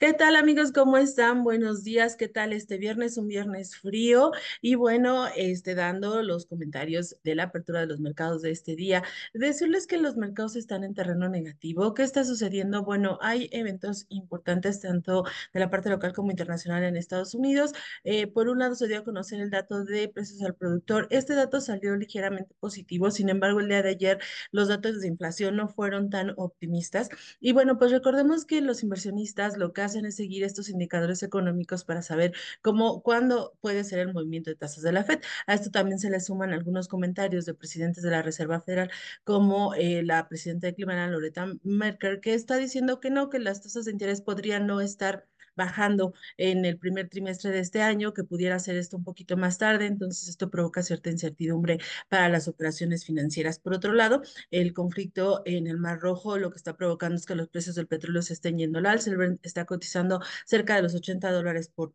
[0.00, 0.70] ¿Qué tal amigos?
[0.70, 1.42] ¿Cómo están?
[1.42, 2.14] Buenos días.
[2.14, 3.18] ¿Qué tal este viernes?
[3.18, 4.30] Un viernes frío
[4.62, 9.02] y bueno, este dando los comentarios de la apertura de los mercados de este día.
[9.34, 11.94] Decirles que los mercados están en terreno negativo.
[11.94, 12.84] ¿Qué está sucediendo?
[12.84, 17.72] Bueno, hay eventos importantes tanto de la parte local como internacional en Estados Unidos.
[18.04, 21.08] Eh, por un lado se dio a conocer el dato de precios al productor.
[21.10, 23.10] Este dato salió ligeramente positivo.
[23.10, 24.20] Sin embargo, el día de ayer
[24.52, 27.08] los datos de inflación no fueron tan optimistas.
[27.40, 31.84] Y bueno, pues recordemos que los inversionistas lo que hacen es seguir estos indicadores económicos
[31.84, 35.20] para saber cómo, cuándo puede ser el movimiento de tasas de la Fed.
[35.46, 38.90] A esto también se le suman algunos comentarios de presidentes de la Reserva Federal,
[39.24, 43.62] como eh, la presidenta de Cleveland, Loretta Merker, que está diciendo que no, que las
[43.62, 45.26] tasas de interés podrían no estar
[45.58, 49.58] bajando en el primer trimestre de este año, que pudiera hacer esto un poquito más
[49.58, 53.58] tarde, entonces esto provoca cierta incertidumbre para las operaciones financieras.
[53.58, 57.34] Por otro lado, el conflicto en el Mar Rojo lo que está provocando es que
[57.34, 60.94] los precios del petróleo se estén yendo al alza, el está cotizando cerca de los
[60.94, 61.92] 80 dólares por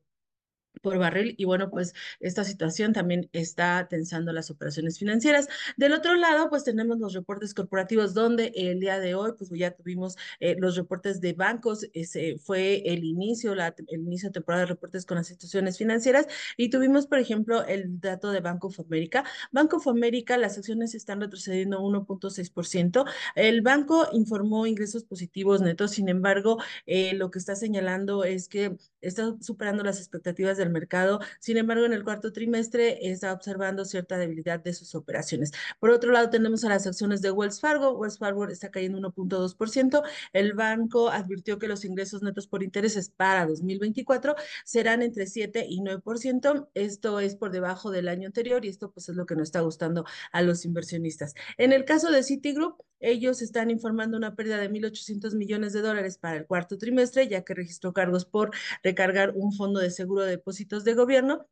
[0.82, 5.48] por barril y bueno, pues esta situación también está tensando las operaciones financieras.
[5.78, 9.72] Del otro lado, pues tenemos los reportes corporativos donde el día de hoy, pues ya
[9.72, 14.64] tuvimos eh, los reportes de bancos, ese fue el inicio, la, el inicio de temporada
[14.64, 18.80] de reportes con las instituciones financieras y tuvimos, por ejemplo, el dato de Banco of
[18.80, 19.24] America.
[19.52, 23.06] Banco of America, las acciones están retrocediendo 1.6%.
[23.36, 28.78] El banco informó ingresos positivos netos, sin embargo, eh, lo que está señalando es que
[29.04, 31.20] está superando las expectativas del mercado.
[31.40, 35.52] Sin embargo, en el cuarto trimestre está observando cierta debilidad de sus operaciones.
[35.80, 37.92] Por otro lado, tenemos a las acciones de Wells Fargo.
[37.98, 40.04] Wells Fargo está cayendo 1.2%.
[40.34, 45.82] El banco advirtió que los ingresos netos por intereses para 2024 serán entre 7 y
[45.82, 46.70] 9%.
[46.74, 49.62] Esto es por debajo del año anterior y esto pues es lo que nos está
[49.62, 51.34] gustando a los inversionistas.
[51.58, 56.18] En el caso de Citigroup, ellos están informando una pérdida de 1.800 millones de dólares
[56.18, 58.52] para el cuarto trimestre, ya que registró cargos por
[58.94, 61.48] recargar un fondo de seguro de depósitos de gobierno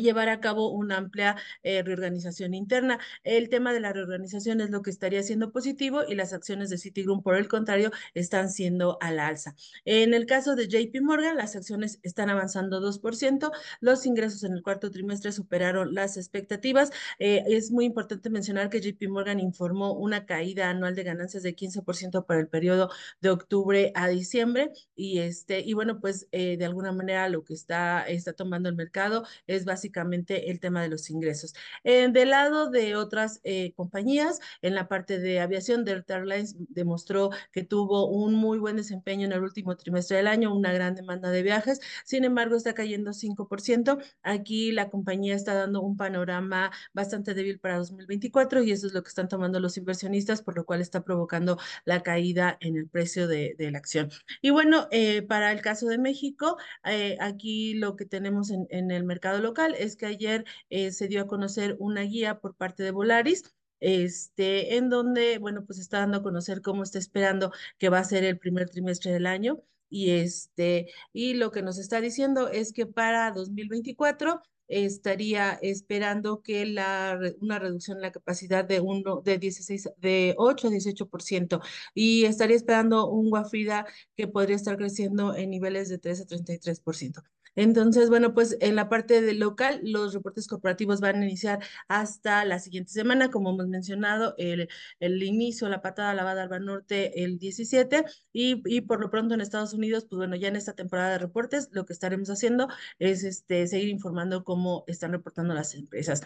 [0.00, 2.98] llevar a cabo una amplia eh, reorganización interna.
[3.24, 6.78] El tema de la reorganización es lo que estaría siendo positivo y las acciones de
[6.78, 9.54] Citigroup, por el contrario, están siendo a la alza.
[9.84, 14.62] En el caso de JP Morgan, las acciones están avanzando 2%, los ingresos en el
[14.62, 16.90] cuarto trimestre superaron las expectativas.
[17.18, 21.54] Eh, es muy importante mencionar que JP Morgan informó una caída anual de ganancias de
[21.56, 22.90] 15% para el periodo
[23.20, 27.54] de octubre a diciembre y este y bueno, pues eh, de alguna manera lo que
[27.54, 31.54] está está tomando el mercado es básicamente básicamente el tema de los ingresos.
[31.84, 37.30] Eh, del lado de otras eh, compañías, en la parte de aviación, Delta Airlines demostró
[37.52, 41.30] que tuvo un muy buen desempeño en el último trimestre del año, una gran demanda
[41.30, 43.98] de viajes, sin embargo está cayendo 5%.
[44.22, 49.02] Aquí la compañía está dando un panorama bastante débil para 2024 y eso es lo
[49.02, 53.28] que están tomando los inversionistas, por lo cual está provocando la caída en el precio
[53.28, 54.10] de, de la acción.
[54.42, 58.90] Y bueno, eh, para el caso de México, eh, aquí lo que tenemos en, en
[58.90, 62.82] el mercado local es que ayer eh, se dio a conocer una guía por parte
[62.82, 67.88] de Volaris este, en donde, bueno, pues está dando a conocer cómo está esperando que
[67.88, 69.62] va a ser el primer trimestre del año.
[69.88, 76.66] Y este, y lo que nos está diciendo es que para 2024 estaría esperando que
[76.66, 81.60] la, una reducción en la capacidad de, uno, de, 16, de 8 a 18%
[81.94, 83.86] y estaría esperando un guafrida
[84.16, 87.22] que podría estar creciendo en niveles de 3 a 33%.
[87.56, 92.44] Entonces, bueno, pues en la parte del local, los reportes corporativos van a iniciar hasta
[92.44, 94.68] la siguiente semana, como hemos mencionado, el,
[95.00, 99.10] el inicio, la patada la va a dar Banorte el 17 y, y por lo
[99.10, 102.30] pronto en Estados Unidos, pues bueno, ya en esta temporada de reportes, lo que estaremos
[102.30, 102.68] haciendo
[102.98, 106.22] es este, seguir informando cómo están reportando las empresas.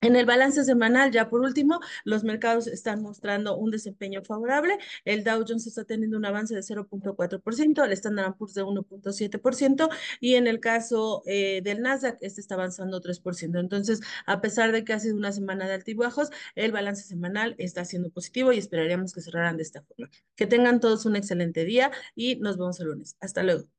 [0.00, 4.78] En el balance semanal, ya por último, los mercados están mostrando un desempeño favorable.
[5.04, 9.88] El Dow Jones está teniendo un avance de 0.4%, el Standard Poor's de 1.7%
[10.20, 13.58] y en el caso eh, del Nasdaq, este está avanzando 3%.
[13.58, 17.84] Entonces, a pesar de que ha sido una semana de altibajos, el balance semanal está
[17.84, 20.10] siendo positivo y esperaríamos que cerraran de esta forma.
[20.36, 23.16] Que tengan todos un excelente día y nos vemos el lunes.
[23.20, 23.77] Hasta luego.